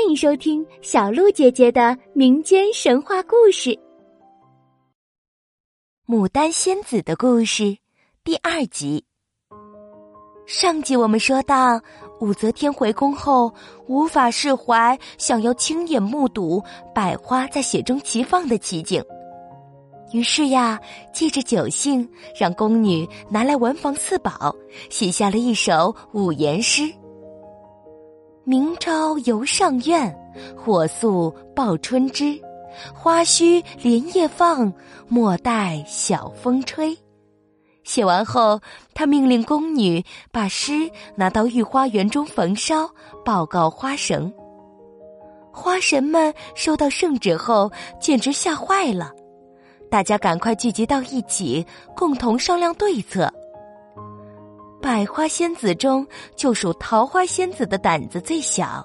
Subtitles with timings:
[0.00, 3.68] 欢迎收听小鹿姐姐的民间神话故事
[6.08, 7.64] 《牡丹仙子的故事》
[8.24, 9.04] 第二集。
[10.46, 11.78] 上集我们说到，
[12.18, 13.52] 武则天回宫后
[13.88, 16.62] 无法释怀，想要亲眼目睹
[16.94, 19.04] 百花在雪中齐放的奇景，
[20.14, 20.80] 于是呀，
[21.12, 24.56] 借着酒兴，让宫女拿来文房四宝，
[24.88, 26.90] 写下了一首五言诗。
[28.50, 30.12] 明朝游上苑，
[30.56, 32.36] 火速报春枝。
[32.92, 34.72] 花须连夜放，
[35.06, 36.98] 莫待晓风吹。
[37.84, 38.60] 写完后，
[38.92, 42.90] 他命令宫女把诗拿到御花园中焚烧，
[43.24, 44.34] 报告花神。
[45.52, 47.70] 花神们收到圣旨后，
[48.00, 49.12] 简直吓坏了。
[49.88, 51.64] 大家赶快聚集到一起，
[51.94, 53.32] 共同商量对策。
[54.90, 56.04] 百花仙子中，
[56.34, 58.84] 就属桃花仙子的胆子最小。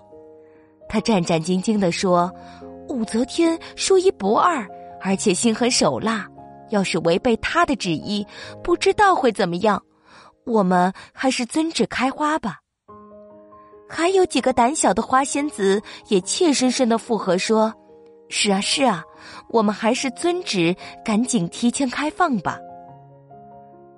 [0.87, 2.31] 她战战兢兢地说
[2.87, 4.69] ：“武则天说一不二，
[5.01, 6.27] 而且心狠手辣。
[6.69, 8.23] 要是违背她的旨意，
[8.63, 9.81] 不知道会怎么样。
[10.45, 12.59] 我们还是遵旨开花吧。”
[13.89, 17.73] 还有几个胆小的花仙子也怯生生的附和说
[18.29, 19.03] ：“是啊，是啊，
[19.49, 22.59] 我们还是遵旨，赶紧提前开放吧。”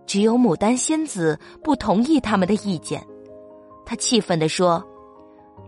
[0.07, 3.05] 只有牡丹仙子不同意他们的意见，
[3.85, 4.83] 她气愤地说：“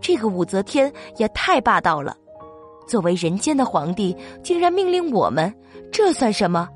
[0.00, 2.16] 这个武则天也太霸道了！
[2.88, 5.54] 作为人间的皇帝，竟然命令我们，
[5.92, 6.68] 这算什么？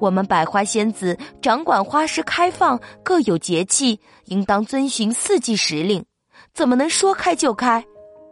[0.00, 6.04] 我们百花仙子掌管花市开放，各有节气，应当遵循四季时令，
[6.52, 7.84] 怎么能说开就开？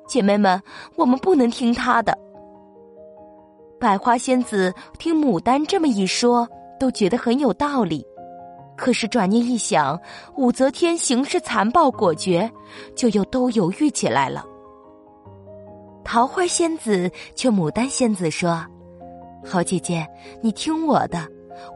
[0.09, 0.61] 姐妹们，
[0.97, 2.19] 我们不能听她的。”
[3.79, 6.49] 百花仙子听牡丹这么一说，
[6.81, 8.05] 都觉得很有道理。
[8.77, 10.01] 可是转念一想，
[10.37, 12.51] 武则天行事残暴果决，
[12.97, 14.45] 就又都犹豫起来了。
[16.05, 18.67] 桃花仙子劝牡丹仙子说
[19.47, 20.07] ：“好姐姐，
[20.43, 21.27] 你听我的，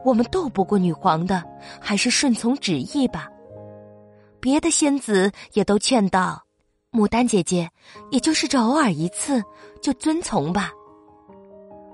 [0.03, 1.41] 我们斗不过女皇的，
[1.79, 3.29] 还是顺从旨意吧。”
[4.41, 6.43] 别的仙子也都劝道
[6.91, 7.69] ：“牡丹姐姐，
[8.11, 9.41] 也就是这偶尔一次，
[9.81, 10.71] 就遵从吧。”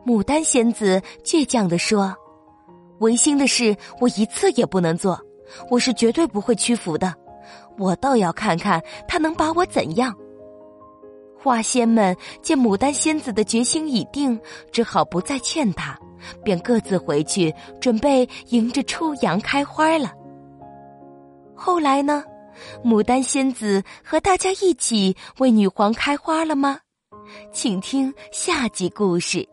[0.06, 2.16] 牡丹仙子倔强地说。
[3.00, 5.20] 违心的事，我一次也不能做。
[5.70, 7.14] 我是绝对不会屈服的。
[7.78, 10.14] 我倒要看看他能把我怎样。
[11.38, 14.40] 花仙们见牡丹仙子的决心已定，
[14.72, 15.98] 只好不再劝他，
[16.44, 20.12] 便各自回去准备迎着初阳开花了。
[21.56, 22.24] 后来呢？
[22.84, 26.80] 牡丹仙子和大家一起为女皇开花了吗？
[27.52, 29.48] 请听下集故事。